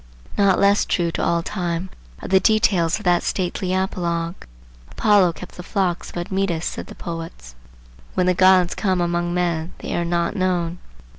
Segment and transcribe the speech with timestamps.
[0.35, 1.91] Not less true to all time
[2.23, 4.33] are the details of that stately apologue.
[4.89, 7.53] Apollo kept the flocks of Admetus, said the poets.
[8.15, 10.79] When the gods come among men, they are not known.